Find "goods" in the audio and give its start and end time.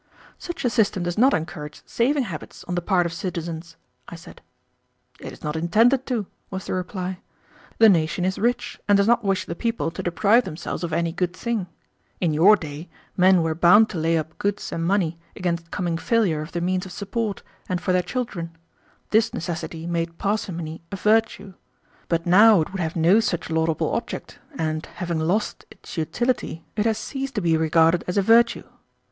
14.39-14.71